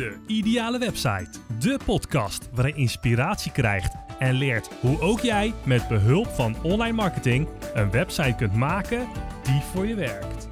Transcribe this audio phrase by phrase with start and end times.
[0.00, 1.30] De Ideale Website.
[1.58, 6.92] De podcast waarin je inspiratie krijgt en leert hoe ook jij met behulp van online
[6.92, 9.08] marketing een website kunt maken
[9.42, 10.48] die voor je werkt.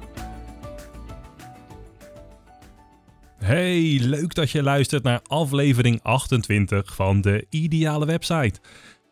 [3.37, 8.59] Hey, leuk dat je luistert naar aflevering 28 van De Ideale Website.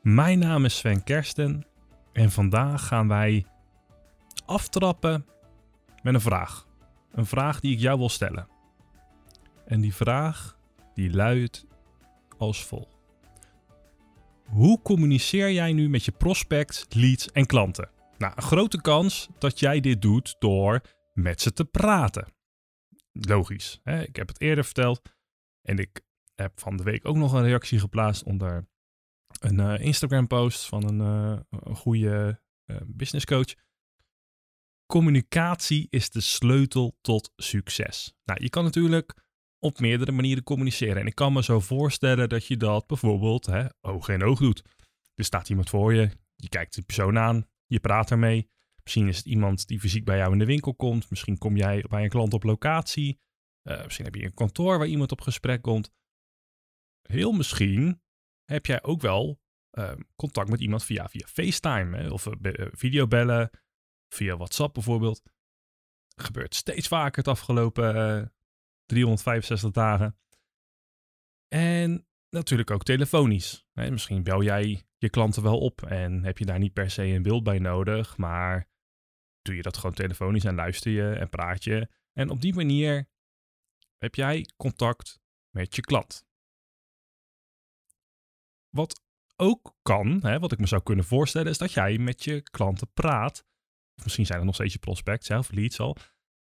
[0.01, 1.65] Mijn naam is Sven Kersten
[2.13, 3.45] en vandaag gaan wij
[4.45, 5.25] aftrappen
[6.04, 6.67] met een vraag.
[7.11, 8.56] Een vraag die ik jou wil stellen.
[9.68, 10.57] En die vraag
[10.93, 11.65] die luidt
[12.37, 12.96] als volgt.
[14.46, 17.89] Hoe communiceer jij nu met je prospects, leads en klanten?
[18.18, 20.82] Nou, een grote kans dat jij dit doet door
[21.14, 22.27] met ze te praten.
[23.11, 24.01] Logisch, hè?
[24.01, 25.01] ik heb het eerder verteld
[25.61, 26.02] en ik
[26.36, 28.68] heb van de week ook nog een reactie geplaatst onder
[29.39, 33.53] een uh, Instagram post van een, uh, goede uh, business coach.
[34.86, 38.13] Communicatie is de sleutel tot succes.
[38.23, 39.27] Nou, je kan natuurlijk
[39.59, 40.97] op meerdere manieren communiceren.
[40.97, 44.61] En ik kan me zo voorstellen dat je dat bijvoorbeeld hè, oog in oog doet.
[45.16, 48.49] Er staat iemand voor je, je kijkt de persoon aan, je praat ermee.
[48.83, 51.09] Misschien is het iemand die fysiek bij jou in de winkel komt.
[51.09, 53.19] Misschien kom jij bij een klant op locatie.
[53.64, 55.92] Uh, misschien heb je een kantoor waar iemand op gesprek komt.
[57.02, 58.02] Heel misschien
[58.45, 63.49] heb jij ook wel uh, contact met iemand via, via FaceTime hè, of uh, videobellen,
[64.14, 65.21] via WhatsApp bijvoorbeeld.
[66.16, 68.31] gebeurt steeds vaker het afgelopen
[68.88, 70.17] 365 dagen.
[71.47, 73.66] En natuurlijk ook telefonisch.
[73.73, 77.23] Misschien bel jij je klanten wel op en heb je daar niet per se een
[77.23, 78.69] beeld bij nodig, maar
[79.41, 81.89] doe je dat gewoon telefonisch en luister je en praat je.
[82.13, 83.09] En op die manier
[83.97, 86.25] heb jij contact met je klant.
[88.69, 89.02] Wat
[89.35, 92.91] ook kan, hè, wat ik me zou kunnen voorstellen, is dat jij met je klanten
[92.93, 93.45] praat.
[93.95, 95.97] Of misschien zijn er nog steeds je prospects of leads al,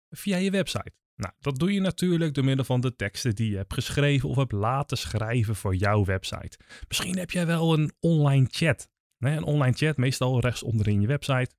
[0.10, 0.94] via je website.
[1.16, 4.36] Nou, dat doe je natuurlijk door middel van de teksten die je hebt geschreven of
[4.36, 6.58] hebt laten schrijven voor jouw website.
[6.88, 8.90] Misschien heb jij wel een online chat.
[9.18, 11.52] Een online chat, meestal rechts onderin je website.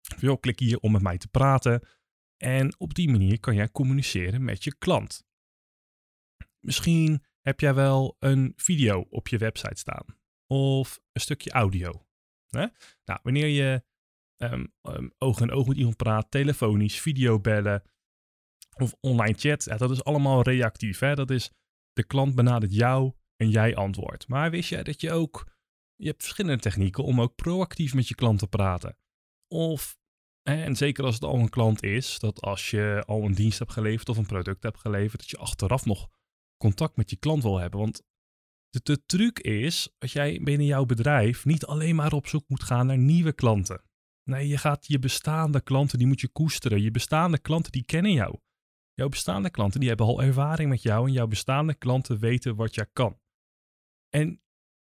[0.00, 1.88] Veel klik hier om met mij te praten.
[2.36, 5.26] En op die manier kan jij communiceren met je klant.
[6.60, 10.04] Misschien heb jij wel een video op je website staan.
[10.46, 12.06] Of een stukje audio.
[13.04, 13.82] Nou, wanneer je
[14.36, 17.82] um, um, oog in oog met iemand praat, telefonisch, videobellen,
[18.80, 20.98] of online chat, dat is allemaal reactief.
[20.98, 21.14] Hè?
[21.14, 21.50] Dat is
[21.92, 24.28] de klant benadert jou en jij antwoordt.
[24.28, 25.52] Maar wist je dat je ook,
[25.94, 28.96] je hebt verschillende technieken om ook proactief met je klant te praten.
[29.54, 29.98] Of,
[30.42, 33.72] en zeker als het al een klant is, dat als je al een dienst hebt
[33.72, 36.08] geleverd of een product hebt geleverd, dat je achteraf nog
[36.56, 37.80] contact met je klant wil hebben.
[37.80, 38.02] Want
[38.68, 42.62] de, de truc is dat jij binnen jouw bedrijf niet alleen maar op zoek moet
[42.62, 43.82] gaan naar nieuwe klanten.
[44.24, 46.82] Nee, je gaat je bestaande klanten, die moet je koesteren.
[46.82, 48.38] Je bestaande klanten, die kennen jou.
[48.98, 52.74] Jouw bestaande klanten die hebben al ervaring met jou en jouw bestaande klanten weten wat
[52.74, 53.20] jij kan.
[54.08, 54.42] En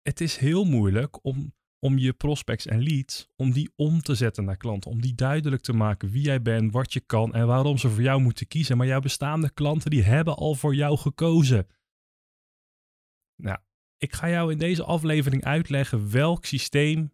[0.01, 4.45] het is heel moeilijk om, om je prospects en leads, om die om te zetten
[4.45, 4.91] naar klanten.
[4.91, 8.01] Om die duidelijk te maken wie jij bent, wat je kan en waarom ze voor
[8.01, 8.77] jou moeten kiezen.
[8.77, 11.67] Maar jouw bestaande klanten die hebben al voor jou gekozen.
[13.35, 13.59] Nou,
[13.97, 17.13] ik ga jou in deze aflevering uitleggen welk systeem,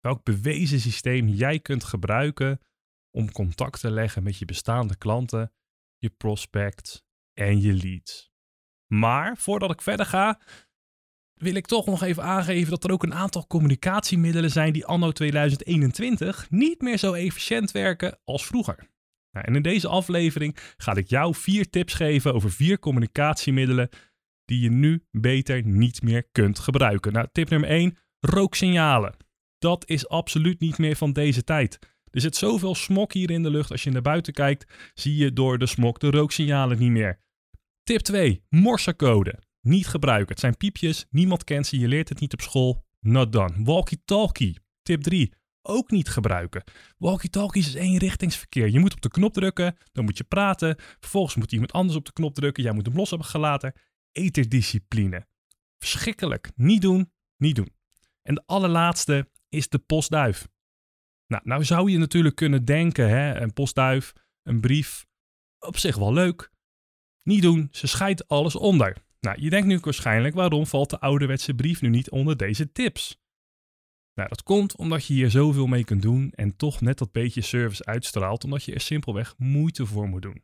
[0.00, 2.60] welk bewezen systeem jij kunt gebruiken
[3.10, 5.52] om contact te leggen met je bestaande klanten
[6.02, 7.02] je prospects
[7.34, 8.32] en je leads.
[8.86, 10.40] Maar voordat ik verder ga,
[11.34, 15.12] wil ik toch nog even aangeven dat er ook een aantal communicatiemiddelen zijn die anno
[15.12, 18.90] 2021 niet meer zo efficiënt werken als vroeger.
[19.30, 23.88] Nou, en in deze aflevering ga ik jou vier tips geven over vier communicatiemiddelen
[24.44, 27.12] die je nu beter niet meer kunt gebruiken.
[27.12, 29.16] Nou, tip nummer 1, rooksignalen.
[29.58, 31.78] Dat is absoluut niet meer van deze tijd.
[32.12, 33.70] Er zit zoveel smok hier in de lucht.
[33.70, 37.20] Als je naar buiten kijkt, zie je door de smok de rooksignalen niet meer.
[37.82, 38.42] Tip 2.
[38.48, 39.42] Morsecode.
[39.60, 40.28] Niet gebruiken.
[40.28, 41.06] Het zijn piepjes.
[41.10, 41.78] Niemand kent ze.
[41.78, 42.84] Je leert het niet op school.
[43.00, 43.64] Not done.
[43.64, 44.58] Walkie-talkie.
[44.82, 45.32] Tip 3.
[45.62, 46.64] Ook niet gebruiken.
[46.98, 48.70] Walkie-talkies is eenrichtingsverkeer.
[48.70, 50.76] Je moet op de knop drukken, dan moet je praten.
[50.78, 52.62] Vervolgens moet iemand anders op de knop drukken.
[52.62, 53.72] Jij moet hem los hebben gelaten.
[54.12, 55.26] Eterdiscipline.
[55.78, 56.50] Verschrikkelijk.
[56.54, 57.72] Niet doen, niet doen.
[58.22, 60.48] En de allerlaatste is de postduif.
[61.32, 64.12] Nou, nou zou je natuurlijk kunnen denken, hè, een postduif,
[64.42, 65.06] een brief,
[65.58, 66.50] op zich wel leuk.
[67.22, 68.96] Niet doen, ze scheidt alles onder.
[69.20, 73.20] Nou, je denkt nu waarschijnlijk, waarom valt de ouderwetse brief nu niet onder deze tips?
[74.14, 77.40] Nou, dat komt omdat je hier zoveel mee kunt doen en toch net dat beetje
[77.40, 80.42] service uitstraalt, omdat je er simpelweg moeite voor moet doen.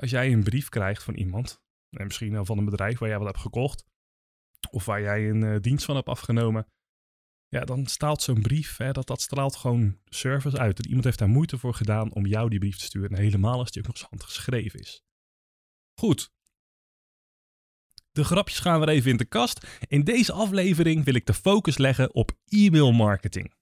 [0.00, 1.60] als jij een brief krijgt van iemand,
[1.90, 3.84] en misschien van een bedrijf waar jij wat hebt gekocht,
[4.70, 6.66] of waar jij een uh, dienst van hebt afgenomen,
[7.50, 10.78] ja, dan straalt zo'n brief, hè, dat, dat straalt gewoon service uit.
[10.78, 13.10] En iemand heeft daar moeite voor gedaan om jou die brief te sturen.
[13.10, 15.04] En helemaal als die ook nog eens handgeschreven is.
[15.94, 16.32] Goed.
[18.12, 19.66] De grapjes gaan weer even in de kast.
[19.88, 23.54] In deze aflevering wil ik de focus leggen op e-mail marketing.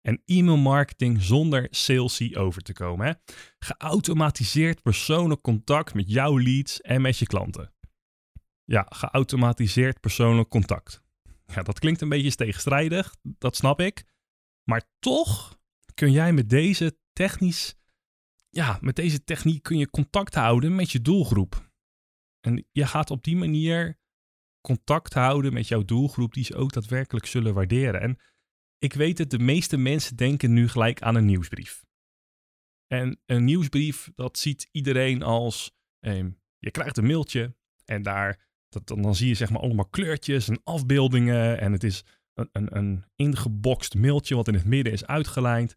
[0.00, 3.06] En e-mail marketing zonder salesy over te komen.
[3.06, 3.34] Hè?
[3.58, 7.72] Geautomatiseerd persoonlijk contact met jouw leads en met je klanten.
[8.64, 11.02] Ja, geautomatiseerd persoonlijk contact.
[11.46, 14.04] Ja, dat klinkt een beetje tegenstrijdig, dat snap ik.
[14.62, 15.60] Maar toch
[15.94, 17.74] kun jij met deze technisch,
[18.48, 21.70] ja, met deze techniek kun je contact houden met je doelgroep.
[22.40, 24.00] En je gaat op die manier
[24.60, 28.00] contact houden met jouw doelgroep die ze ook daadwerkelijk zullen waarderen.
[28.00, 28.18] En
[28.78, 31.84] ik weet het, de meeste mensen denken nu gelijk aan een nieuwsbrief.
[32.86, 36.24] En een nieuwsbrief, dat ziet iedereen als, eh,
[36.58, 40.60] je krijgt een mailtje en daar, dat, dan zie je zeg maar allemaal kleurtjes en
[40.64, 42.04] afbeeldingen en het is
[42.34, 45.76] een, een, een ingeboxt mailtje wat in het midden is uitgelijnd.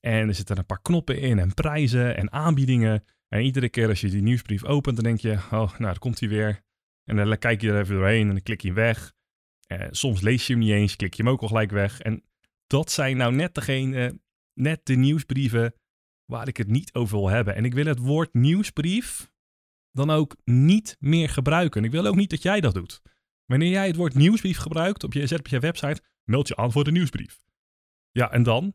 [0.00, 3.04] En er zitten een paar knoppen in en prijzen en aanbiedingen.
[3.28, 6.20] En iedere keer als je die nieuwsbrief opent, dan denk je, oh, nou, daar komt
[6.20, 6.62] hij weer.
[7.04, 9.12] En dan kijk je er even doorheen en dan klik je hem weg.
[9.66, 12.00] Eh, soms lees je hem niet eens, klik je hem ook al gelijk weg.
[12.00, 12.22] En
[12.66, 14.20] dat zijn nou net degene,
[14.54, 15.74] net de nieuwsbrieven
[16.24, 17.54] waar ik het niet over wil hebben.
[17.54, 19.30] En ik wil het woord nieuwsbrief
[19.96, 21.84] dan ook niet meer gebruiken.
[21.84, 23.02] Ik wil ook niet dat jij dat doet.
[23.46, 26.72] Wanneer jij het woord nieuwsbrief gebruikt op je, zet op je website, meld je aan
[26.72, 27.44] voor de nieuwsbrief.
[28.10, 28.74] Ja, en dan?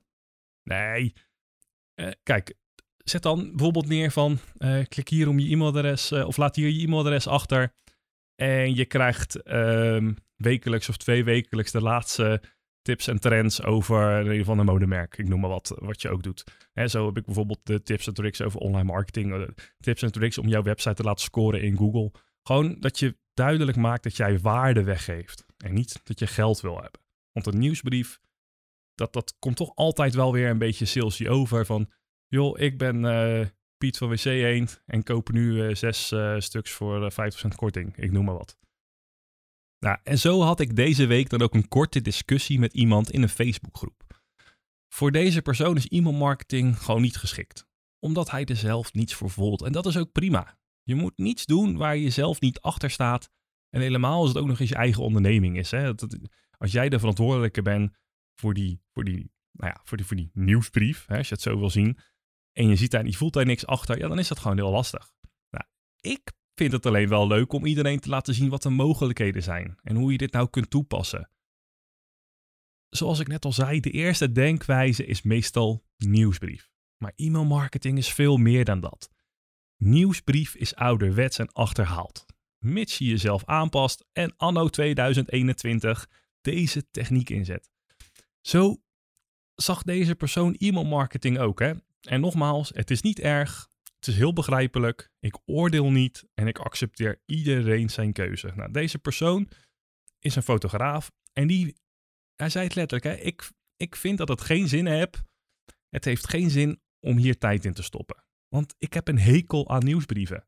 [0.64, 1.14] Nee.
[1.94, 2.54] Eh, kijk,
[2.98, 6.70] zet dan bijvoorbeeld neer van uh, klik hier om je e-mailadres uh, of laat hier
[6.70, 7.74] je e-mailadres achter.
[8.36, 12.42] En je krijgt um, wekelijks of twee wekelijks de laatste
[12.82, 15.18] tips en trends over een van een modemerk.
[15.18, 16.44] Ik noem maar wat, wat je ook doet.
[16.74, 19.56] Hè, zo heb ik bijvoorbeeld de tips en tricks over online marketing.
[19.80, 22.12] tips en tricks om jouw website te laten scoren in Google.
[22.44, 25.46] Gewoon dat je duidelijk maakt dat jij waarde weggeeft.
[25.58, 27.02] En niet dat je geld wil hebben.
[27.32, 28.20] Want een nieuwsbrief,
[28.96, 31.66] dat, dat komt toch altijd wel weer een beetje salesy over.
[31.66, 31.90] Van,
[32.28, 33.46] joh, ik ben uh,
[33.78, 37.16] Piet van WC Eend en koop nu uh, zes stuks voor 50%
[37.56, 37.98] korting.
[37.98, 38.58] Ik noem maar wat.
[39.86, 43.22] Nou, en zo had ik deze week dan ook een korte discussie met iemand in
[43.22, 44.24] een Facebookgroep.
[44.94, 47.68] Voor deze persoon is e-mailmarketing gewoon niet geschikt,
[48.00, 49.62] omdat hij er zelf niets voor voelt.
[49.62, 50.58] En dat is ook prima.
[50.84, 53.30] Je moet niets doen waar je zelf niet achter staat.
[53.70, 55.72] En helemaal als het ook nog eens je eigen onderneming is.
[55.72, 55.94] Hè?
[56.58, 57.98] als jij de verantwoordelijke bent
[58.36, 61.44] voor die, voor die, nou ja, voor die, voor die nieuwsbrief, hè, als je het
[61.44, 61.98] zo wil zien,
[62.52, 64.72] en je ziet daar, je voelt daar niks achter, ja, dan is dat gewoon heel
[64.72, 65.14] lastig.
[65.50, 65.66] Nou,
[66.00, 66.32] ik
[66.62, 69.96] vind het alleen wel leuk om iedereen te laten zien wat de mogelijkheden zijn en
[69.96, 71.30] hoe je dit nou kunt toepassen.
[72.90, 76.72] Zoals ik net al zei, de eerste denkwijze is meestal nieuwsbrief.
[76.98, 79.10] Maar e-mailmarketing is veel meer dan dat.
[79.78, 82.26] Nieuwsbrief is ouderwets en achterhaald.
[82.58, 86.10] Mits je jezelf aanpast en anno 2021
[86.42, 87.70] deze techniek inzet.
[88.42, 88.82] Zo
[89.56, 91.60] zag deze persoon e-mailmarketing ook.
[91.60, 91.74] Hè?
[92.02, 93.70] En nogmaals, het is niet erg.
[94.02, 95.12] Het is heel begrijpelijk.
[95.20, 98.52] Ik oordeel niet en ik accepteer iedereen zijn keuze.
[98.56, 99.50] Nou, deze persoon
[100.20, 101.76] is een fotograaf en die,
[102.36, 105.24] hij zei het letterlijk, hè, ik, ik vind dat het geen zin heeft.
[105.90, 108.24] Het heeft geen zin om hier tijd in te stoppen.
[108.48, 110.48] Want ik heb een hekel aan nieuwsbrieven.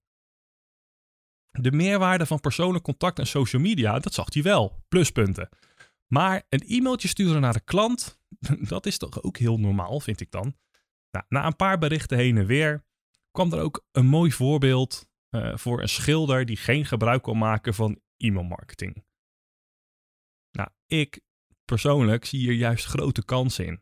[1.51, 4.83] De meerwaarde van persoonlijk contact en social media, dat zag hij wel.
[4.87, 5.49] Pluspunten.
[6.07, 8.19] Maar een e-mailtje sturen naar de klant,
[8.73, 10.55] dat is toch ook heel normaal, vind ik dan.
[11.11, 12.83] Nou, na een paar berichten heen en weer
[13.33, 17.73] kwam er ook een mooi voorbeeld uh, voor een schilder die geen gebruik kon maken
[17.73, 19.05] van e-mailmarketing.
[20.51, 21.21] Nou, ik
[21.65, 23.81] persoonlijk zie hier juist grote kansen in.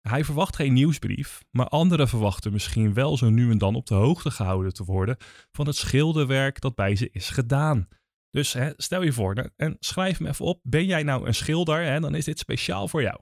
[0.00, 3.94] Hij verwacht geen nieuwsbrief, maar anderen verwachten misschien wel zo nu en dan op de
[3.94, 5.16] hoogte gehouden te worden
[5.52, 7.88] van het schilderwerk dat bij ze is gedaan.
[8.30, 11.84] Dus hè, stel je voor, en schrijf me even op, ben jij nou een schilder,
[11.84, 13.20] hè, dan is dit speciaal voor jou.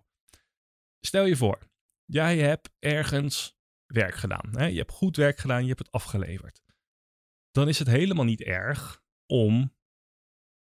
[1.01, 1.59] Stel je voor,
[2.05, 3.60] jij hebt ergens
[3.93, 4.51] werk gedaan.
[4.51, 4.67] Hè?
[4.67, 6.63] Je hebt goed werk gedaan, je hebt het afgeleverd.
[7.51, 9.75] Dan is het helemaal niet erg om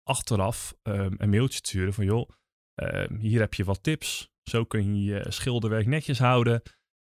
[0.04, 2.30] achteraf um, een mailtje te sturen van joh,
[2.76, 4.32] um, hier heb je wat tips.
[4.44, 6.62] Zo kun je je schilderwerk netjes houden.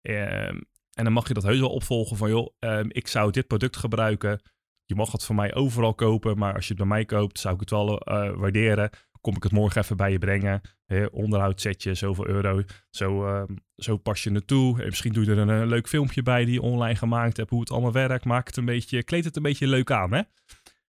[0.08, 2.54] Um, en dan mag je dat heus wel opvolgen van joh,
[2.88, 4.40] ik zou dit product gebruiken.
[4.84, 7.54] Je mag het van mij overal kopen, maar als je het bij mij koopt, zou
[7.54, 8.90] ik het wel uh, waarderen
[9.26, 10.60] kom ik het morgen even bij je brengen.
[10.84, 12.62] Hè, onderhoud zet je zoveel euro.
[12.90, 14.80] Zo, uh, zo pas je het toe.
[14.80, 17.50] En misschien doe je er een, leuk filmpje bij die je online gemaakt hebt.
[17.50, 18.24] Hoe het allemaal werkt.
[18.24, 20.12] Maak het een beetje, kleed het een beetje leuk aan.
[20.12, 20.22] Hè?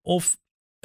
[0.01, 0.37] Of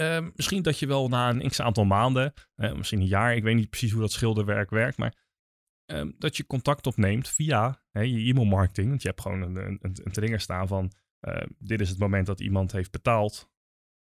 [0.01, 3.56] uh, misschien dat je wel na een x aantal maanden, misschien een jaar, ik weet
[3.56, 5.13] niet precies hoe dat schilderwerk werkt, maar
[5.86, 8.89] ehm, dat je contact opneemt via je e-mailmarketing.
[8.89, 10.92] Want je hebt gewoon een, een, een staan van
[11.60, 13.50] dit is het moment dat iemand heeft betaald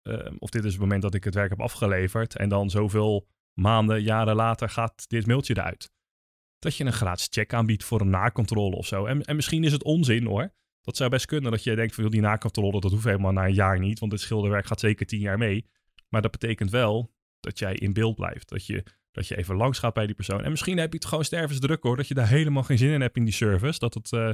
[0.02, 2.36] Ehm, of dit is het moment dat ik het werk heb afgeleverd.
[2.36, 5.92] En dan zoveel maanden, jaren later gaat dit mailtje eruit.
[6.58, 9.06] Dat je een gratis check aanbiedt voor een nakontrole of zo.
[9.06, 10.52] En, en misschien is het onzin hoor.
[10.80, 13.54] Dat zou best kunnen dat je denkt van die nakontrole, dat hoeft helemaal na een
[13.54, 13.98] jaar niet.
[13.98, 15.66] Want dit schilderwerk gaat zeker tien jaar mee.
[16.08, 18.48] Maar dat betekent wel dat jij in beeld blijft.
[18.48, 20.44] Dat je, dat je even langs gaat bij die persoon.
[20.44, 21.96] En misschien heb je het gewoon stervensdruk hoor.
[21.96, 23.78] Dat je daar helemaal geen zin in hebt in die service.
[23.78, 24.32] Dat, het, eh,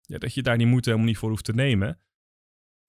[0.00, 2.00] ja, dat je daar die moeite helemaal niet voor hoeft te nemen.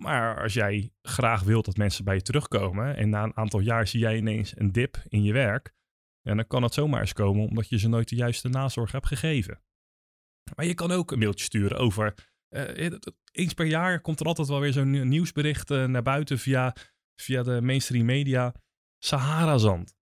[0.04, 2.96] Maar als jij graag wilt dat mensen bij je terugkomen.
[2.96, 5.74] En na een aantal jaar zie jij ineens een dip in je werk.
[6.22, 9.08] En dan kan het zomaar eens komen omdat je ze nooit de juiste nazorg hebt
[9.08, 9.62] gegeven.
[10.56, 12.28] Maar je kan ook een mailtje sturen over.
[12.50, 12.92] Uh,
[13.32, 16.76] eens per jaar komt er altijd wel weer zo'n nieuwsbericht naar buiten via,
[17.22, 18.54] via de mainstream media.
[19.04, 19.99] Sahara-zand.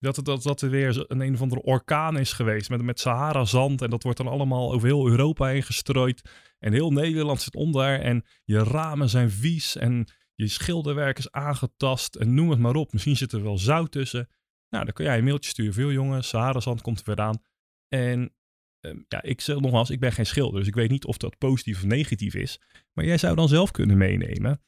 [0.00, 3.82] Dat, dat, dat er weer een een of andere orkaan is geweest met, met Sahara-zand.
[3.82, 6.30] En dat wordt dan allemaal over heel Europa heen gestrooid.
[6.58, 8.00] En heel Nederland zit onder.
[8.00, 9.76] En je ramen zijn vies.
[9.76, 12.14] En je schilderwerk is aangetast.
[12.14, 12.92] En noem het maar op.
[12.92, 14.28] Misschien zit er wel zout tussen.
[14.68, 15.72] Nou, dan kun jij een mailtje sturen.
[15.72, 17.42] Veel jongen, Sahara-zand komt er weer aan.
[17.88, 18.34] En
[18.80, 20.58] um, ja, ik zeg nogmaals, ik ben geen schilder.
[20.58, 22.60] Dus ik weet niet of dat positief of negatief is.
[22.92, 24.62] Maar jij zou dan zelf kunnen meenemen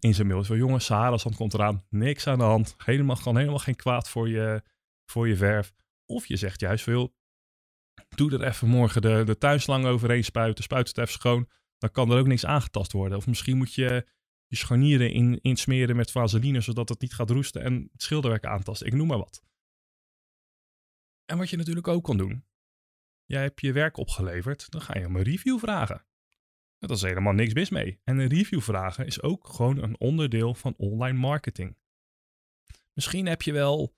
[0.00, 0.44] in zijn mail.
[0.44, 1.84] Zo, jongens, Sahara-zand komt eraan.
[1.88, 2.74] Niks aan de hand.
[2.78, 4.62] Helemaal, gewoon helemaal geen kwaad voor je,
[5.10, 5.72] voor je verf.
[6.06, 7.16] Of je zegt juist veel.
[8.08, 10.64] Doe er even morgen de, de tuinslang overheen spuiten.
[10.64, 11.48] Spuit het even schoon.
[11.78, 13.18] Dan kan er ook niks aangetast worden.
[13.18, 14.06] Of misschien moet je
[14.46, 18.86] je scharnieren in, insmeren met vaseline, zodat het niet gaat roesten en het schilderwerk aantasten.
[18.86, 19.42] Ik noem maar wat.
[21.24, 22.46] En wat je natuurlijk ook kan doen.
[23.24, 26.06] Jij hebt je werk opgeleverd, dan ga je om een review vragen.
[26.78, 28.00] Dat is helemaal niks mis mee.
[28.04, 31.76] En een review vragen is ook gewoon een onderdeel van online marketing.
[32.92, 33.96] Misschien heb je wel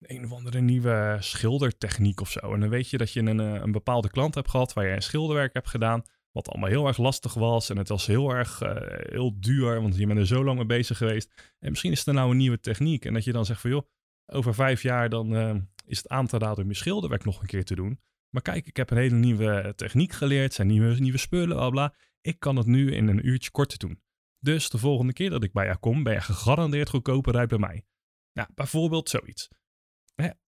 [0.00, 2.54] een of andere nieuwe schildertechniek of zo.
[2.54, 4.94] En dan weet je dat je een, eh, een bepaalde klant hebt gehad waar je
[4.94, 6.02] een schilderwerk hebt gedaan.
[6.32, 7.70] Wat allemaal heel erg lastig was.
[7.70, 10.66] En het was heel erg uh, heel duur, want je bent er zo lang mee
[10.66, 11.54] bezig geweest.
[11.58, 13.04] En misschien is er nou een nieuwe techniek.
[13.04, 13.88] En dat je dan zegt van joh,
[14.26, 15.54] over vijf jaar dan uh,
[15.86, 18.00] is het aan te raden om je schilderwerk nog een keer te doen.
[18.34, 21.94] Maar kijk, ik heb een hele nieuwe techniek geleerd, zijn nieuwe, nieuwe spullen, bla bla.
[22.20, 24.02] Ik kan het nu in een uurtje korter doen.
[24.38, 27.58] Dus de volgende keer dat ik bij jou kom, ben je gegarandeerd goedkoper uit bij
[27.58, 27.86] mij.
[28.32, 29.48] Nou, bijvoorbeeld zoiets.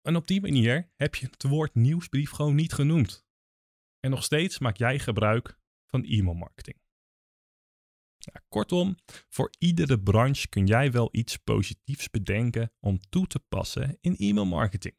[0.02, 3.26] En op die manier heb je het woord nieuwsbrief gewoon niet genoemd.
[4.00, 6.76] En nog steeds maak jij gebruik van e-mailmarketing.
[8.18, 8.96] Nou, kortom,
[9.28, 14.96] voor iedere branche kun jij wel iets positiefs bedenken om toe te passen in e-mailmarketing.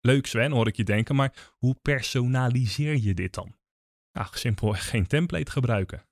[0.00, 3.58] Leuk Sven, hoor ik je denken, maar hoe personaliseer je dit dan?
[4.12, 6.08] Nou, simpelweg geen template gebruiken.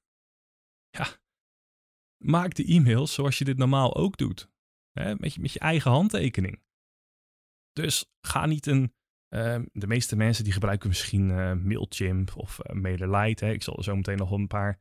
[0.91, 1.07] Ja,
[2.25, 4.51] maak de e-mails zoals je dit normaal ook doet.
[4.93, 6.63] Hè, met, je, met je eigen handtekening.
[7.73, 8.93] Dus ga niet een...
[9.35, 13.45] Uh, de meeste mensen die gebruiken misschien uh, Mailchimp of uh, MailerLite.
[13.45, 13.53] Hè.
[13.53, 14.81] Ik zal er zo meteen nog een paar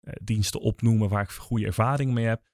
[0.00, 2.48] uh, diensten opnoemen waar ik goede ervaring mee heb.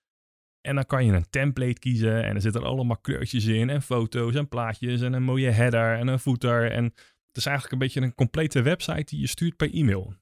[0.63, 4.35] En dan kan je een template kiezen en er zitten allemaal kleurtjes in en foto's
[4.35, 6.71] en plaatjes en een mooie header en een footer.
[6.71, 10.15] En het is eigenlijk een beetje een complete website die je stuurt per e-mail.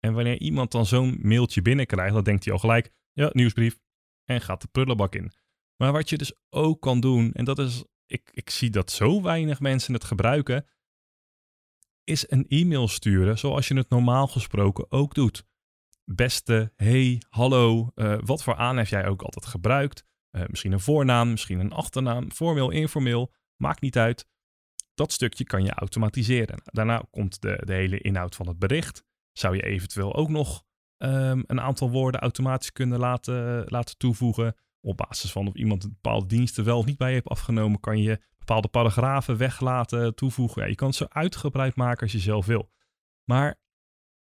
[0.00, 3.78] En wanneer iemand dan zo'n mailtje binnenkrijgt, dan denkt hij al gelijk, ja, nieuwsbrief.
[4.24, 5.32] En gaat de prullenbak in.
[5.76, 9.22] Maar wat je dus ook kan doen, en dat is, ik, ik zie dat zo
[9.22, 10.66] weinig mensen het gebruiken,
[12.04, 15.44] is een e-mail sturen zoals je het normaal gesproken ook doet
[16.04, 20.04] beste, hey, hallo, uh, wat voor aan heb jij ook altijd gebruikt?
[20.30, 24.26] Uh, misschien een voornaam, misschien een achternaam, formeel, informeel, maakt niet uit.
[24.94, 26.62] Dat stukje kan je automatiseren.
[26.64, 29.04] Daarna komt de, de hele inhoud van het bericht.
[29.32, 30.64] Zou je eventueel ook nog
[30.98, 34.54] um, een aantal woorden automatisch kunnen laten, laten toevoegen.
[34.80, 37.80] Op basis van of iemand een bepaalde diensten wel of niet bij je heeft afgenomen,
[37.80, 40.62] kan je bepaalde paragrafen weglaten, toevoegen.
[40.62, 42.70] Ja, je kan het zo uitgebreid maken als je zelf wil.
[43.24, 43.60] Maar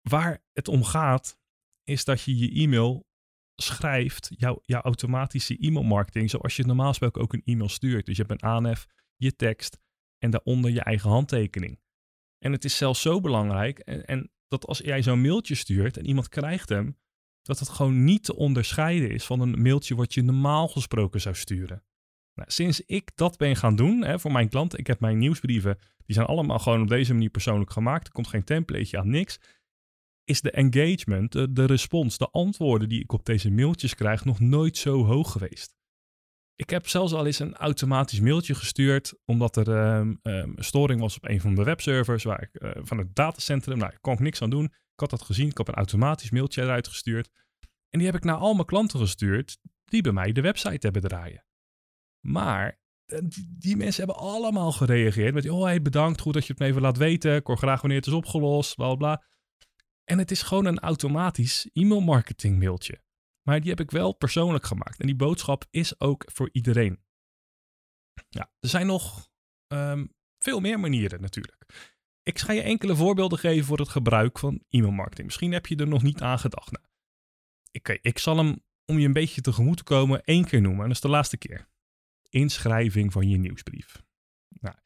[0.03, 1.39] waar het om gaat,
[1.87, 3.07] is dat je je e-mail
[3.55, 8.07] schrijft, jouw, jouw automatische e-mailmarketing, zoals je normaal gesproken ook een e-mail stuurt.
[8.07, 9.79] Dus je hebt een aanhef, je tekst
[10.19, 11.81] en daaronder je eigen handtekening.
[12.39, 16.07] En het is zelfs zo belangrijk en, en dat als jij zo'n mailtje stuurt en
[16.07, 16.99] iemand krijgt hem,
[17.43, 21.35] dat het gewoon niet te onderscheiden is van een mailtje wat je normaal gesproken zou
[21.35, 21.85] sturen.
[22.35, 25.79] Nou, sinds ik dat ben gaan doen hè, voor mijn klanten, ik heb mijn nieuwsbrieven,
[26.05, 28.07] die zijn allemaal gewoon op deze manier persoonlijk gemaakt.
[28.07, 29.39] Er komt geen templateje aan, niks
[30.27, 34.41] is de engagement, de, de respons, de antwoorden die ik op deze mailtjes krijg nog
[34.41, 35.75] nooit zo hoog geweest.
[36.55, 41.17] Ik heb zelfs al eens een automatisch mailtje gestuurd, omdat er um, um, storing was
[41.17, 43.79] op een van de webservers waar ik, uh, van het datacentrum.
[43.79, 44.65] Nou, ik kon ik niks aan doen.
[44.65, 45.49] Ik had dat gezien.
[45.49, 47.31] Ik heb een automatisch mailtje eruit gestuurd.
[47.91, 51.03] En die heb ik naar al mijn klanten gestuurd die bij mij de website hebben
[51.03, 51.45] draaien.
[52.21, 56.53] Maar eh, die, die, mensen hebben allemaal gereageerd met: Oh, hey, bedankt, goed dat je
[56.53, 57.35] het me even laat weten.
[57.35, 59.25] Ik hoor graag wanneer het is opgelost, bla bla.
[60.11, 63.03] En het is gewoon een automatisch e-mail marketing mailtje.
[63.43, 65.01] Maar die heb ik wel persoonlijk gemaakt.
[65.01, 67.05] En die boodschap is ook voor iedereen.
[68.31, 69.31] Er zijn nog
[69.73, 71.67] um, veel meer manieren natuurlijk.
[72.23, 75.27] Ik ga je enkele voorbeelden geven voor het gebruik van e-mail marketing.
[75.27, 76.71] Misschien heb je er nog niet aan gedacht.
[76.71, 76.85] Nou,
[77.71, 80.81] ik, ik zal hem om je een beetje tegemoet te komen, één keer noemen.
[80.81, 81.69] En dat is de laatste keer.
[82.29, 84.03] Inschrijving van je nieuwsbrief.
[84.49, 84.77] Nou,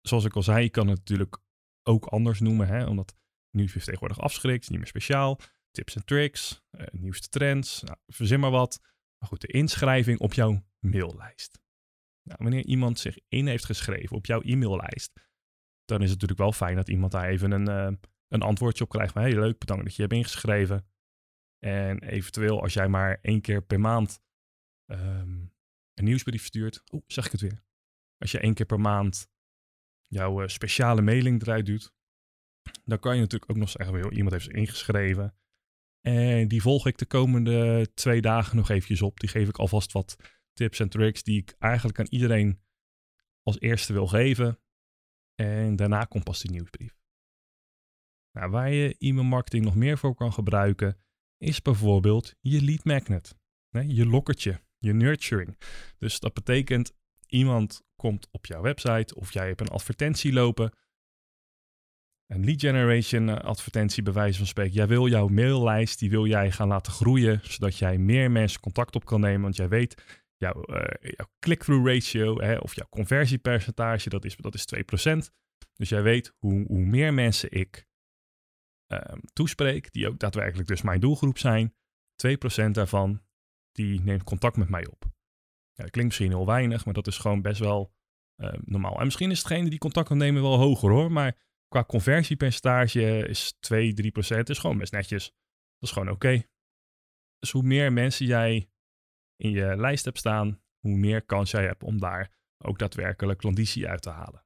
[0.00, 1.38] zoals ik al zei, je kan het natuurlijk
[1.82, 3.14] ook anders noemen, hè, omdat
[3.54, 5.40] nieuwsbrief tegenwoordig afschrikt, niet meer speciaal.
[5.70, 8.80] Tips en tricks, uh, nieuwste trends, nou, verzin maar wat.
[9.18, 11.62] Maar goed, de inschrijving op jouw maillijst.
[12.22, 15.12] Nou, wanneer iemand zich in heeft geschreven op jouw e-maillijst,
[15.84, 17.96] dan is het natuurlijk wel fijn dat iemand daar even een, uh,
[18.28, 19.14] een antwoordje op krijgt.
[19.14, 20.86] Hey, leuk, bedankt dat je hebt ingeschreven.
[21.58, 24.20] En eventueel als jij maar één keer per maand
[24.86, 25.52] um,
[25.94, 26.82] een nieuwsbrief stuurt.
[26.92, 27.64] Oeh, zeg ik het weer.
[28.18, 29.28] Als je één keer per maand
[30.02, 31.92] jouw uh, speciale mailing eruit doet,
[32.84, 35.34] dan kan je natuurlijk ook nog zeggen, iemand heeft zich ingeschreven.
[36.00, 39.20] En die volg ik de komende twee dagen nog eventjes op.
[39.20, 40.16] Die geef ik alvast wat
[40.52, 42.60] tips en tricks die ik eigenlijk aan iedereen
[43.42, 44.58] als eerste wil geven.
[45.34, 46.96] En daarna komt pas die nieuwsbrief.
[48.32, 50.98] Nou, waar je e-mail marketing nog meer voor kan gebruiken,
[51.38, 53.36] is bijvoorbeeld je lead magnet.
[53.70, 55.58] je lokkertje, je nurturing.
[55.98, 56.92] Dus dat betekent
[57.26, 60.72] iemand komt op jouw website of jij hebt een advertentie lopen.
[62.26, 64.72] Een lead generation eh, advertentie bij wijze van spreken.
[64.72, 68.94] Jij wil jouw maillijst, die wil jij gaan laten groeien, zodat jij meer mensen contact
[68.94, 69.42] op kan nemen.
[69.42, 74.54] Want jij weet, jouw, uh, jouw click-through ratio hè, of jouw conversiepercentage, dat is, dat
[74.54, 75.32] is 2%.
[75.74, 77.86] Dus jij weet hoe, hoe meer mensen ik
[78.86, 81.74] um, toespreek, die ook daadwerkelijk dus mijn doelgroep zijn,
[82.66, 83.22] 2% daarvan,
[83.72, 85.04] die neemt contact met mij op.
[85.72, 87.92] Ja, dat klinkt misschien heel weinig, maar dat is gewoon best wel
[88.36, 88.98] uh, normaal.
[88.98, 91.36] En misschien is hetgene die contact kan nemen wel hoger hoor, maar
[91.74, 94.48] qua conversiepercentage is 2, 3 procent.
[94.48, 95.24] is gewoon best netjes.
[95.78, 96.42] Dat is gewoon oké.
[97.38, 98.70] Dus hoe meer mensen jij
[99.36, 103.88] in je lijst hebt staan, hoe meer kans jij hebt om daar ook daadwerkelijk klanditie
[103.88, 104.44] uit te halen.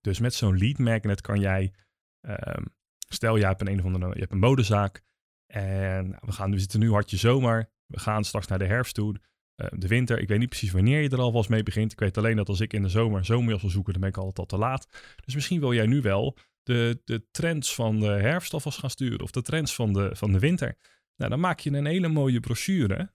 [0.00, 1.74] Dus met zo'n lead magnet kan jij,
[2.20, 2.74] um,
[3.08, 5.02] stel je hebt een, een of andere, je hebt een modezaak
[5.46, 9.20] en we, gaan, we zitten nu hartje zomer, we gaan straks naar de herfst toe.
[9.54, 10.18] Eh, de winter.
[10.18, 11.92] Ik weet niet precies wanneer je er alvast mee begint.
[11.92, 14.16] Ik weet alleen dat als ik in de zomer zomerjas wil zoeken, dan ben ik
[14.16, 14.88] altijd al te laat.
[15.24, 19.20] Dus misschien wil jij nu wel de, de trends van de herfst alvast gaan sturen.
[19.20, 20.78] Of de trends van de, van de winter.
[21.16, 23.12] Nou, dan maak je een hele mooie brochure.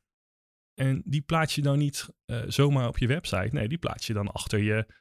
[0.74, 3.50] En die plaats je dan niet uh, zomaar op je website.
[3.52, 4.94] Nee, die plaats je dan achter je,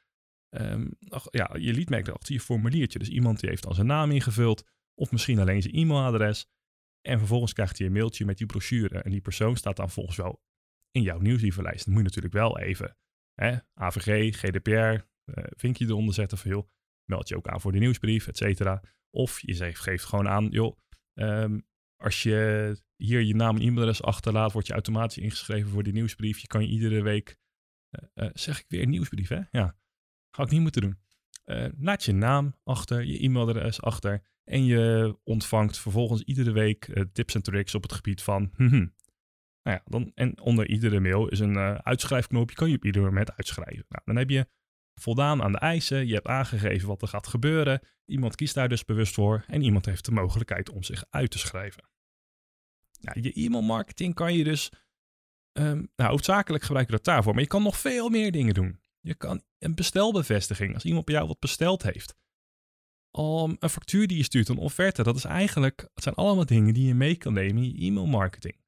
[0.49, 2.99] um, ach, ja, je leadmagnet, achter je formuliertje.
[2.99, 4.63] Dus iemand die heeft dan zijn naam ingevuld.
[4.95, 6.49] Of misschien alleen zijn e-mailadres.
[7.01, 8.99] En vervolgens krijgt hij een mailtje met die brochure.
[8.99, 10.41] En die persoon staat dan volgens wel
[10.91, 11.85] in jouw nieuwsbrievenlijst.
[11.85, 12.97] Dan moet je natuurlijk wel even
[13.33, 16.69] hè, AVG, GDPR, uh, vinkje eronder zetten van joh,
[17.09, 18.83] meld je ook aan voor de nieuwsbrief, et cetera.
[19.09, 20.77] Of je geeft gewoon aan, joh,
[21.13, 25.93] um, als je hier je naam en e-mailadres achterlaat, word je automatisch ingeschreven voor die
[25.93, 26.39] nieuwsbrief.
[26.39, 27.37] Je kan je iedere week,
[27.91, 29.41] uh, uh, zeg ik weer nieuwsbrief hè?
[29.51, 29.75] Ja,
[30.29, 30.97] ga ik niet moeten doen.
[31.77, 37.41] laat je naam achter, je e-mailadres achter en je ontvangt vervolgens iedere week tips en
[37.41, 38.87] tricks op het gebied van hm,
[39.67, 42.49] nou ja, dan, en onder iedere mail is een uh, uitschrijfknop.
[42.49, 43.85] Je kan je op ieder moment uitschrijven.
[43.89, 44.47] Nou, dan heb je
[44.93, 46.07] voldaan aan de eisen.
[46.07, 47.81] Je hebt aangegeven wat er gaat gebeuren.
[48.05, 49.43] Iemand kiest daar dus bewust voor.
[49.47, 51.89] En iemand heeft de mogelijkheid om zich uit te schrijven.
[53.01, 54.71] Nou, je e-mail marketing kan je dus.
[55.59, 57.33] Um, nou, hoofdzakelijk gebruik je dat daarvoor.
[57.33, 58.79] Maar je kan nog veel meer dingen doen.
[58.99, 60.73] Je kan een bestelbevestiging.
[60.73, 62.15] Als iemand bij jou wat besteld heeft.
[63.11, 65.03] Een factuur die je stuurt, een offerte.
[65.03, 65.81] Dat is eigenlijk.
[65.93, 68.65] Het zijn allemaal dingen die je mee kan nemen in je e-mail marketing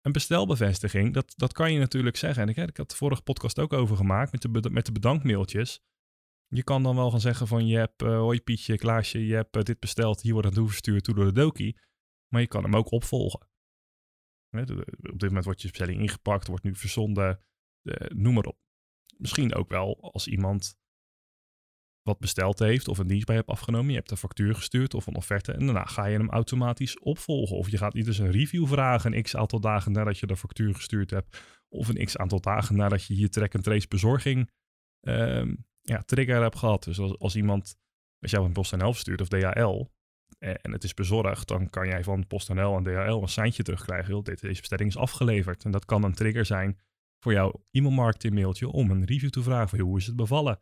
[0.00, 2.42] een bestelbevestiging, dat, dat kan je natuurlijk zeggen.
[2.42, 5.80] En ik, ik had de vorige podcast ook over gemaakt met de, met de bedankmailtjes.
[6.46, 9.56] Je kan dan wel gaan zeggen van je hebt, uh, hoi Pietje, Klaasje, je hebt
[9.56, 11.78] uh, dit besteld, hier wordt het toe door de dokie.
[12.28, 13.40] Maar je kan hem ook opvolgen.
[14.50, 17.44] op dit moment wordt je bestelling ingepakt, wordt nu verzonden,
[17.82, 18.58] uh, noem maar op.
[19.16, 20.78] Misschien ook wel als iemand
[22.02, 23.90] wat besteld heeft of een dienst bij hebt afgenomen.
[23.90, 27.56] Je hebt een factuur gestuurd of een offerte en daarna ga je hem automatisch opvolgen.
[27.56, 30.36] Of je gaat niet eens een review vragen een x aantal dagen nadat je de
[30.36, 31.38] factuur gestuurd hebt.
[31.68, 34.50] Of een x aantal dagen nadat je je track and trace bezorging
[35.00, 36.84] um, ja, trigger hebt gehad.
[36.84, 37.76] Dus als, iemand,
[38.20, 39.86] als jou een PostNL verstuurt of DHL
[40.38, 44.24] en het is bezorgd, dan kan jij van PostNL en DHL een seintje terugkrijgen.
[44.24, 45.64] Dit, deze bestelling is afgeleverd.
[45.64, 46.78] En dat kan een trigger zijn
[47.18, 50.58] voor jouw e-mailmarketing mailtje om een review te vragen van hoe is het bevallen.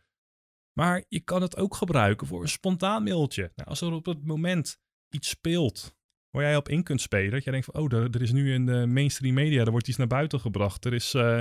[0.78, 3.52] Maar je kan het ook gebruiken voor een spontaan mailtje.
[3.54, 5.96] Nou, als er op het moment iets speelt
[6.30, 7.30] waar jij op in kunt spelen.
[7.30, 9.88] Dat jij denkt van, oh, er, er is nu in de mainstream media, er wordt
[9.88, 10.84] iets naar buiten gebracht.
[10.84, 11.40] Er is, uh,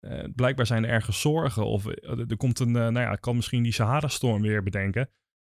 [0.00, 1.66] uh, blijkbaar zijn er ergens zorgen.
[1.66, 5.10] Of uh, er komt een, nou ja, ik kan misschien die Sahara-storm weer bedenken.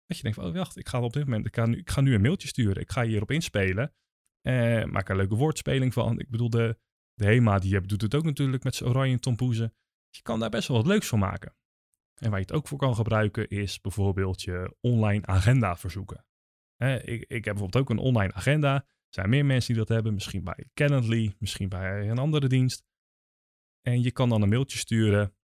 [0.06, 2.00] Dat je denkt van, oh, wacht, ik ga op dit moment, ik ga, nu, ga
[2.00, 2.82] nu een mailtje sturen.
[2.82, 3.94] Ik ga hierop inspelen.
[4.90, 6.18] maak er een leuke woordspeling van.
[6.18, 6.78] Ik bedoel, de,
[7.14, 9.74] de HEMA, die doet het ook natuurlijk met zijn oranje tompoezen.
[10.10, 11.56] Je kan daar best wel wat leuks van maken.
[12.18, 16.24] En waar je het ook voor kan gebruiken is bijvoorbeeld je online agenda verzoeken.
[16.76, 18.74] ik, ik heb bijvoorbeeld ook een online agenda.
[18.74, 22.84] Er zijn meer mensen die dat hebben, misschien bij Calendly, misschien bij een andere dienst.
[23.80, 25.36] En je kan dan een mailtje sturen.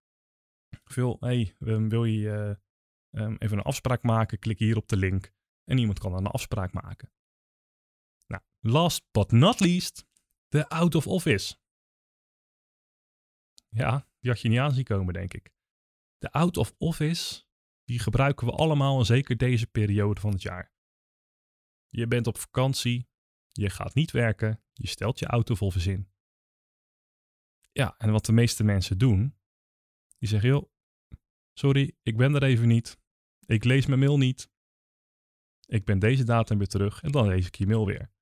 [0.84, 2.58] Veel, hey, wil je
[3.10, 4.38] uh, even een afspraak maken?
[4.38, 5.32] Klik hier op de link.
[5.64, 7.12] En iemand kan dan een afspraak maken.
[8.26, 10.06] Nou, last but not least,
[10.48, 11.56] de out of office.
[13.68, 15.53] Ja, die had je niet aan zien komen, denk ik.
[16.24, 17.44] De out of office,
[17.84, 20.72] die gebruiken we allemaal en zeker deze periode van het jaar.
[21.88, 23.08] Je bent op vakantie,
[23.52, 26.12] je gaat niet werken, je stelt je out of office in.
[27.72, 29.38] Ja, en wat de meeste mensen doen,
[30.18, 30.72] die zeggen, joh,
[31.58, 32.98] sorry, ik ben er even niet.
[33.46, 34.50] Ik lees mijn mail niet.
[35.66, 38.12] Ik ben deze datum weer terug en dan lees ik je mail weer.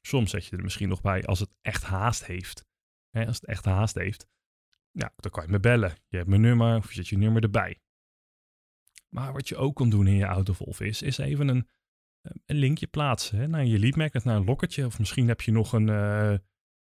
[0.00, 2.66] Soms zet je er misschien nog bij als het echt haast heeft.
[3.10, 4.28] als het echt haast heeft.
[4.96, 5.94] Ja, dan kan je me bellen.
[6.08, 7.80] Je hebt mijn nummer of je zet je nummer erbij.
[9.08, 11.68] Maar wat je ook kan doen in je out of office is even een,
[12.46, 14.86] een linkje plaatsen hè, naar je lead naar een lokkertje.
[14.86, 16.34] Of misschien heb je nog een, uh,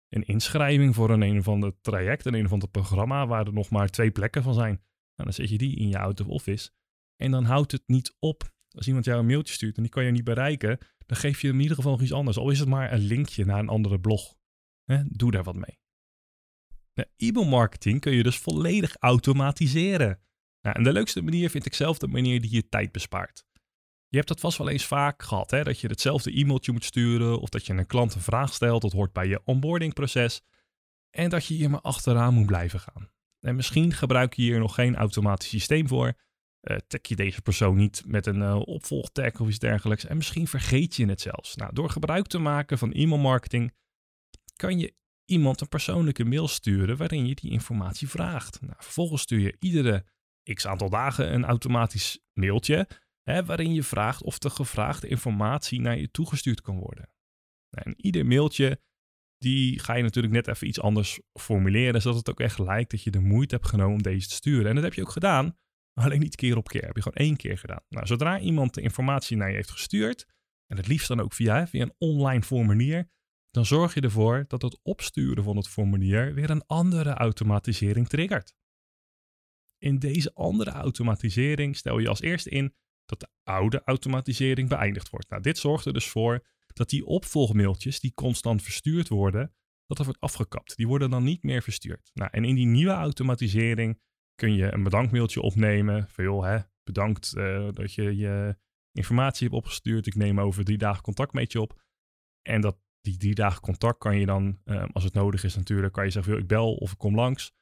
[0.08, 3.52] een inschrijving voor een een of ander traject, een een of ander programma waar er
[3.52, 4.74] nog maar twee plekken van zijn.
[4.74, 4.82] Nou,
[5.14, 6.70] dan zet je die in je office.
[7.16, 8.52] En dan houdt het niet op.
[8.70, 11.46] Als iemand jou een mailtje stuurt en die kan je niet bereiken, dan geef je
[11.46, 12.36] hem in ieder geval iets anders.
[12.36, 14.36] Al is het maar een linkje naar een andere blog.
[15.06, 15.78] doe daar wat mee.
[17.16, 20.20] E-mail marketing kun je dus volledig automatiseren.
[20.62, 23.46] Nou, en de leukste manier vind ik zelf de manier die je tijd bespaart.
[24.08, 25.62] Je hebt dat vast wel eens vaak gehad, hè?
[25.62, 28.92] dat je hetzelfde e-mailtje moet sturen of dat je een klant een vraag stelt, dat
[28.92, 30.42] hoort bij je onboardingproces.
[31.10, 33.10] En dat je hier maar achteraan moet blijven gaan.
[33.40, 36.12] En misschien gebruik je hier nog geen automatisch systeem voor.
[36.62, 40.04] Uh, tag je deze persoon niet met een uh, opvolgtag of iets dergelijks.
[40.04, 41.56] En misschien vergeet je het zelfs.
[41.56, 43.74] Nou, door gebruik te maken van e-mail marketing
[44.56, 44.94] kan je
[45.28, 48.60] iemand een persoonlijke mail sturen waarin je die informatie vraagt.
[48.60, 50.04] Nou, vervolgens stuur je iedere
[50.54, 52.88] x aantal dagen een automatisch mailtje
[53.22, 57.10] hè, waarin je vraagt of de gevraagde informatie naar je toegestuurd kan worden.
[57.70, 58.80] Nou, en ieder mailtje
[59.38, 63.02] die ga je natuurlijk net even iets anders formuleren, zodat het ook echt lijkt dat
[63.02, 64.68] je de moeite hebt genomen om deze te sturen.
[64.68, 65.56] En dat heb je ook gedaan,
[66.00, 66.86] alleen niet keer op keer.
[66.86, 67.82] Heb je gewoon één keer gedaan.
[67.88, 70.26] Nou, zodra iemand de informatie naar je heeft gestuurd,
[70.66, 73.10] en het liefst dan ook via, via een online formulier,
[73.50, 78.54] dan zorg je ervoor dat het opsturen van het formulier weer een andere automatisering triggert.
[79.78, 85.30] In deze andere automatisering stel je als eerste in dat de oude automatisering beëindigd wordt.
[85.30, 89.54] Nou, dit zorgt er dus voor dat die opvolgmailtjes die constant verstuurd worden,
[89.86, 90.76] dat er wordt afgekapt.
[90.76, 92.10] Die worden dan niet meer verstuurd.
[92.14, 94.00] Nou, en in die nieuwe automatisering
[94.34, 96.08] kun je een bedankmailtje opnemen.
[96.08, 98.56] Van hè, bedankt uh, dat je je
[98.92, 100.06] informatie hebt opgestuurd.
[100.06, 101.82] Ik neem over drie dagen contact met je op.
[102.42, 105.92] En dat die drie dagen contact kan je dan, um, als het nodig is natuurlijk,
[105.92, 107.52] kan je zeggen, ik bel of ik kom langs.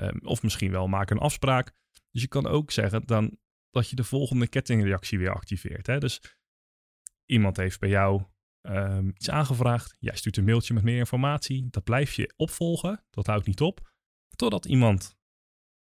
[0.00, 1.72] Um, of misschien wel maak een afspraak.
[2.10, 3.38] Dus je kan ook zeggen dan
[3.70, 5.86] dat je de volgende kettingreactie weer activeert.
[5.86, 5.98] Hè?
[5.98, 6.20] Dus
[7.24, 8.24] iemand heeft bij jou
[8.62, 9.96] um, iets aangevraagd.
[9.98, 11.68] Jij stuurt een mailtje met meer informatie.
[11.70, 13.04] Dat blijf je opvolgen.
[13.10, 13.92] Dat houdt niet op.
[14.36, 15.16] Totdat iemand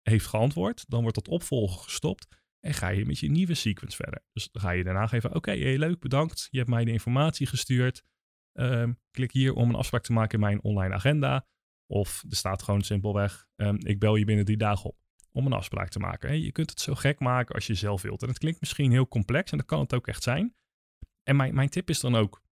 [0.03, 0.85] heeft geantwoord.
[0.88, 2.27] Dan wordt dat opvolgen gestopt.
[2.61, 4.25] En ga je met je nieuwe sequence verder.
[4.33, 6.49] Dus dan ga je daarna geven: Oké, okay, leuk, bedankt.
[6.51, 8.05] Je hebt mij de informatie gestuurd.
[8.53, 11.47] Um, klik hier om een afspraak te maken in mijn online agenda.
[11.87, 14.97] Of er staat gewoon simpelweg: um, Ik bel je binnen drie dagen op
[15.33, 16.29] om een afspraak te maken.
[16.29, 18.23] Hey, je kunt het zo gek maken als je zelf wilt.
[18.23, 20.55] En het klinkt misschien heel complex en dat kan het ook echt zijn.
[21.23, 22.43] En mijn, mijn tip is dan ook: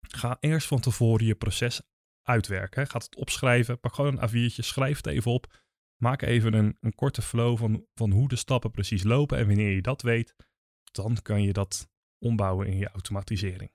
[0.00, 1.82] ga eerst van tevoren je proces
[2.22, 2.86] uitwerken.
[2.86, 3.80] Ga het opschrijven.
[3.80, 5.62] Pak gewoon een A4'tje, schrijf het even op.
[6.02, 9.38] Maak even een, een korte flow van, van hoe de stappen precies lopen.
[9.38, 10.34] En wanneer je dat weet,
[10.92, 13.70] dan kan je dat ombouwen in je automatisering.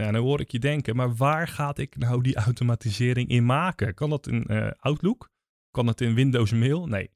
[0.00, 3.94] Ja, dan hoor ik je denken, maar waar gaat ik nou die automatisering in maken?
[3.94, 5.30] Kan dat in uh, Outlook?
[5.70, 6.86] Kan dat in Windows Mail?
[6.86, 7.10] Nee.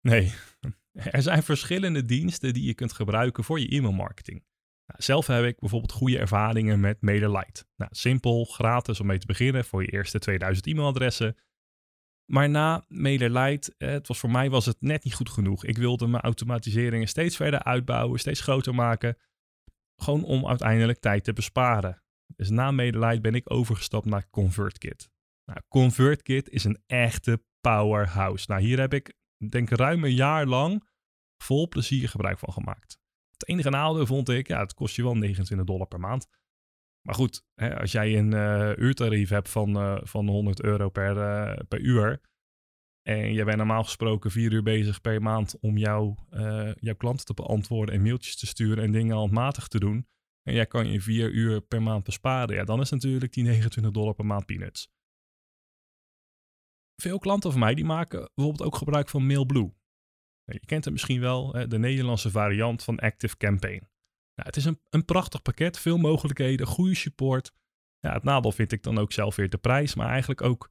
[0.00, 0.32] Nee.
[0.92, 4.44] Er zijn verschillende diensten die je kunt gebruiken voor je e-mail marketing.
[4.86, 7.64] Nou, zelf heb ik bijvoorbeeld goede ervaringen met MailerLite.
[7.76, 11.36] Nou, simpel, gratis om mee te beginnen voor je eerste 2000 e-mailadressen.
[12.24, 15.64] Maar na MailerLite, eh, het was voor mij was het net niet goed genoeg.
[15.64, 19.16] Ik wilde mijn automatiseringen steeds verder uitbouwen, steeds groter maken.
[20.02, 22.02] Gewoon om uiteindelijk tijd te besparen.
[22.36, 25.10] Dus na MailerLite ben ik overgestapt naar ConvertKit.
[25.44, 28.44] Nou, ConvertKit is een echte powerhouse.
[28.48, 29.14] Nou, hier heb ik
[29.50, 30.88] denk ruim een jaar lang
[31.42, 32.98] vol plezier gebruik van gemaakt.
[33.30, 36.26] Het enige nadeel vond ik, ja, het kost je wel 29 dollar per maand.
[37.02, 41.16] Maar goed, hè, als jij een uh, uurtarief hebt van, uh, van 100 euro per,
[41.16, 42.20] uh, per uur.
[43.02, 46.14] En je bent normaal gesproken vier uur bezig per maand om jou,
[46.80, 50.06] jouw klanten te beantwoorden en mailtjes te sturen en dingen handmatig te doen.
[50.42, 52.54] En jij kan je vier uur per maand besparen.
[52.54, 54.90] Ja, dan is natuurlijk die 29 dollar per maand peanuts.
[57.02, 59.74] Veel klanten van mij die maken bijvoorbeeld ook gebruik van MailBlue.
[60.44, 63.90] Je kent het misschien wel, de Nederlandse variant van Active Campaign.
[64.34, 67.52] Nou, het is een, een prachtig pakket, veel mogelijkheden, goede support.
[67.98, 70.70] Ja, het nadeel vind ik dan ook zelf weer de prijs, maar eigenlijk ook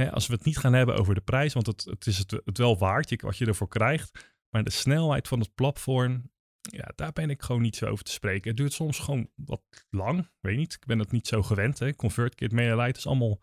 [0.00, 2.30] hè, als we het niet gaan hebben over de prijs, want het, het is het,
[2.44, 4.34] het wel waard, je, wat je ervoor krijgt.
[4.50, 8.12] Maar de snelheid van het platform, ja, daar ben ik gewoon niet zo over te
[8.12, 8.48] spreken.
[8.48, 10.74] Het duurt soms gewoon wat lang, weet niet.
[10.74, 11.78] Ik ben het niet zo gewend.
[11.78, 11.94] Hè.
[11.94, 13.40] ConvertKit, MailerLite is allemaal,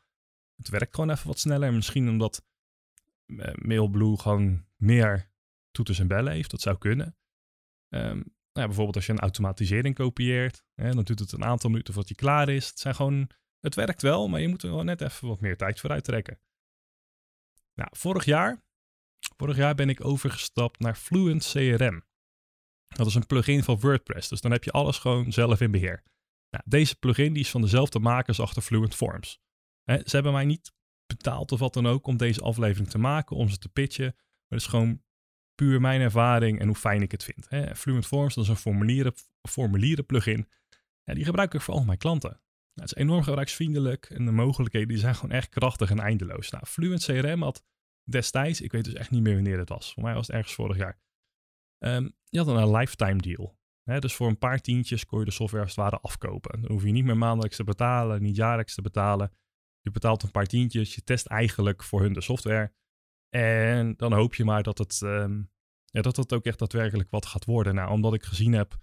[0.56, 1.74] het werkt gewoon even wat sneller.
[1.74, 2.46] Misschien omdat
[3.26, 5.32] uh, MailBlue gewoon meer
[5.72, 7.18] toeters en bellen heeft, dat zou kunnen.
[7.90, 11.94] Um, nou, bijvoorbeeld als je een automatisering kopieert, hè, dan duurt het een aantal minuten
[11.94, 12.68] voordat die klaar is.
[12.68, 15.58] Het, zijn gewoon, het werkt wel, maar je moet er wel net even wat meer
[15.58, 16.40] tijd voor uittrekken.
[17.78, 18.64] Nou, vorig jaar,
[19.38, 22.06] vorig jaar ben ik overgestapt naar Fluent CRM.
[22.88, 26.04] Dat is een plugin van WordPress, dus dan heb je alles gewoon zelf in beheer.
[26.50, 29.40] Nou, deze plugin die is van dezelfde makers achter Fluent Forms.
[29.84, 30.74] Ze hebben mij niet
[31.06, 34.14] betaald of wat dan ook om deze aflevering te maken, om ze te pitchen.
[34.16, 35.04] Maar het is gewoon
[35.56, 37.48] puur mijn ervaring en hoe fijn ik het vind.
[37.78, 39.14] Fluent Forms, dat is een formulieren,
[39.50, 40.50] formulieren plugin.
[41.04, 42.42] Ja, die gebruik ik voor al mijn klanten.
[42.78, 46.50] Nou, het is enorm gebruiksvriendelijk en de mogelijkheden die zijn gewoon echt krachtig en eindeloos.
[46.50, 47.64] Nou, Fluent CRM had
[48.04, 49.94] destijds, ik weet dus echt niet meer wanneer het was.
[49.94, 51.00] Voor mij was het ergens vorig jaar.
[52.30, 53.58] Je had een lifetime deal.
[53.84, 56.62] Dus voor een paar tientjes kon je de software als het ware afkopen.
[56.62, 59.32] Dan hoef je niet meer maandelijks te betalen, niet jaarlijks te betalen.
[59.82, 62.74] Je betaalt een paar tientjes, je test eigenlijk voor hun de software.
[63.30, 65.52] En dan hoop je maar dat het, um,
[65.86, 67.76] ja, dat het ook echt daadwerkelijk wat gaat worden.
[67.76, 68.78] Nou, omdat ik gezien heb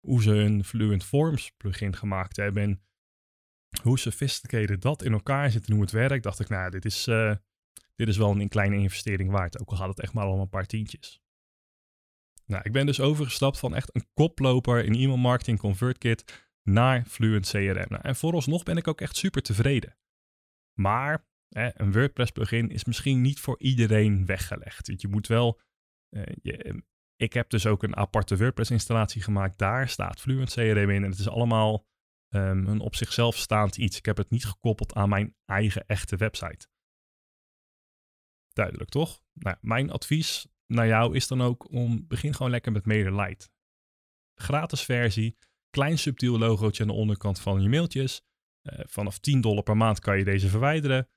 [0.00, 2.82] hoe ze een Fluent Forms plugin gemaakt hebben en
[3.82, 7.06] hoe sophisticated dat in elkaar zit en hoe het werkt, dacht ik, nou, dit is,
[7.06, 7.34] uh,
[7.94, 9.60] dit is wel een kleine investering waard.
[9.60, 11.22] Ook al gaat het echt maar om een paar tientjes.
[12.46, 17.48] Nou, ik ben dus overgestapt van echt een koploper in e-mail marketing ConvertKit naar Fluent
[17.48, 17.86] CRM.
[17.88, 19.96] Nou, en vooralsnog ben ik ook echt super tevreden.
[20.78, 25.00] Maar een WordPress plugin is misschien niet voor iedereen weggelegd.
[25.00, 25.60] Je moet wel.
[26.10, 26.82] Uh, je,
[27.16, 29.58] ik heb dus ook een aparte WordPress installatie gemaakt.
[29.58, 31.04] Daar staat Fluent CRM in.
[31.04, 31.86] En het is allemaal
[32.34, 33.98] um, een op zichzelf staand iets.
[33.98, 36.66] Ik heb het niet gekoppeld aan mijn eigen echte website.
[38.52, 39.22] Duidelijk toch?
[39.32, 43.48] Nou, mijn advies naar jou is dan ook om begin gewoon lekker met MailerLite.
[44.34, 45.36] Gratis versie,
[45.70, 48.22] klein subtiel logootje aan de onderkant van je mailtjes.
[48.62, 51.08] Uh, vanaf 10 dollar per maand kan je deze verwijderen.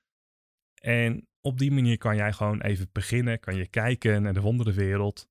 [0.80, 5.28] En op die manier kan jij gewoon even beginnen, kan je kijken naar de wonderenwereld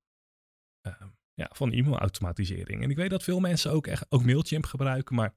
[0.87, 1.01] uh,
[1.33, 2.83] ja, van e-mailautomatisering.
[2.83, 5.35] En ik weet dat veel mensen ook, echt, ook Mailchimp gebruiken, maar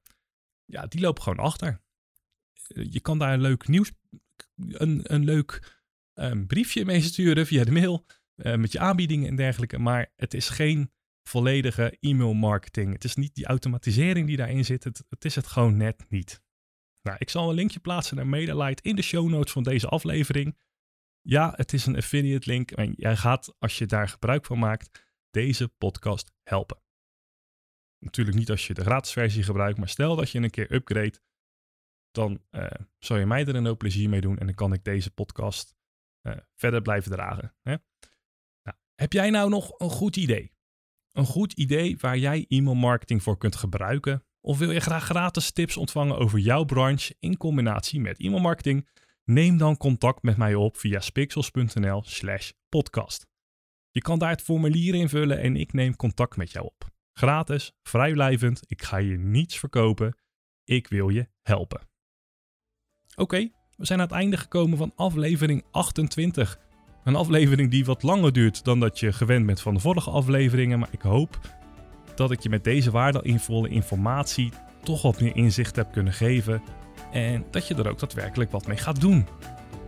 [0.71, 1.81] ja, die lopen gewoon achter.
[2.69, 3.93] Eh, je kan daar een leuk nieuws,
[4.57, 5.79] een, een leuk
[6.15, 8.07] um, briefje mee sturen via de mail,
[8.37, 12.93] uh, met je aanbiedingen en dergelijke, maar het is geen volledige e-mail marketing.
[12.93, 16.43] Het is niet die automatisering die daarin zit, het, het is het gewoon net niet.
[17.03, 20.59] Nou, ik zal een linkje plaatsen naar MediaLite in de show notes van deze aflevering.
[21.21, 25.05] Ja, het is een affiliate link en jij gaat, als je daar gebruik van maakt,
[25.31, 26.83] deze podcast helpen.
[28.01, 31.21] Natuurlijk niet als je de gratis versie gebruikt, maar stel dat je een keer upgrade,
[32.11, 32.67] dan uh,
[32.99, 35.75] zal je mij er een hoop plezier mee doen en dan kan ik deze podcast
[36.23, 37.55] uh, verder blijven dragen.
[37.63, 37.77] Hè?
[38.63, 40.53] Nou, heb jij nou nog een goed idee?
[41.13, 45.51] Een goed idee waar jij e-mail marketing voor kunt gebruiken of wil je graag gratis
[45.51, 48.89] tips ontvangen over jouw branche in combinatie met e-mailmarketing?
[49.25, 53.27] Neem dan contact met mij op via spixels.nl/slash podcast.
[53.91, 56.91] Je kan daar het formulier invullen en ik neem contact met jou op.
[57.13, 60.17] Gratis, vrijblijvend, ik ga je niets verkopen.
[60.65, 61.81] Ik wil je helpen.
[63.17, 66.59] Oké, we zijn aan het einde gekomen van aflevering 28.
[67.05, 70.79] Een aflevering die wat langer duurt dan dat je gewend bent van de vorige afleveringen,
[70.79, 71.39] maar ik hoop
[72.15, 76.63] dat ik je met deze waardevolle informatie toch wat meer inzicht heb kunnen geven
[77.13, 79.27] en dat je er ook daadwerkelijk wat mee gaat doen.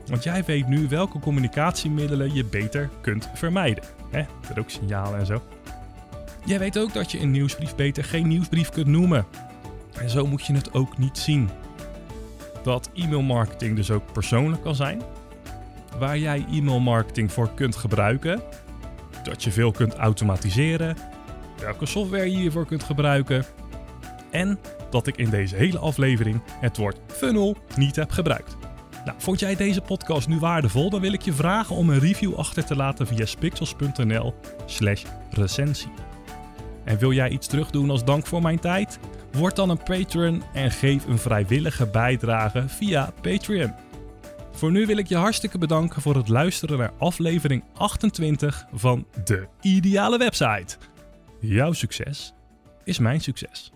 [0.06, 3.84] Want jij weet nu welke communicatiemiddelen je beter kunt vermijden.
[4.10, 4.24] Hè?
[4.54, 5.42] Rooksignalen en zo.
[6.44, 9.26] Jij weet ook dat je een nieuwsbrief beter geen nieuwsbrief kunt noemen.
[10.00, 11.48] En zo moet je het ook niet zien.
[12.62, 15.02] Dat e-mailmarketing dus ook persoonlijk kan zijn.
[15.98, 18.42] Waar jij e-mailmarketing voor kunt gebruiken.
[19.22, 20.96] Dat je veel kunt automatiseren
[21.62, 23.44] welke software je hiervoor kunt gebruiken.
[24.30, 24.58] En
[24.90, 28.56] dat ik in deze hele aflevering het woord funnel niet heb gebruikt.
[29.04, 30.90] Nou, vond jij deze podcast nu waardevol?
[30.90, 34.34] Dan wil ik je vragen om een review achter te laten via spixels.nl
[34.66, 35.90] slash recensie.
[36.84, 38.98] En wil jij iets terugdoen als dank voor mijn tijd?
[39.32, 43.74] Word dan een patron en geef een vrijwillige bijdrage via Patreon.
[44.52, 49.46] Voor nu wil ik je hartstikke bedanken voor het luisteren naar aflevering 28 van De
[49.60, 50.76] Ideale Website.
[51.40, 52.32] Jouw succes
[52.84, 53.72] is mijn succes.